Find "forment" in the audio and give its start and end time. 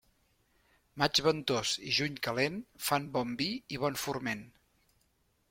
4.07-4.43